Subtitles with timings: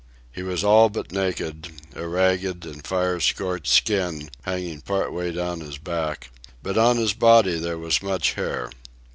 [0.31, 5.59] He was all but naked, a ragged and fire scorched skin hanging part way down
[5.59, 6.31] his back,
[6.63, 8.71] but on his body there was much hair.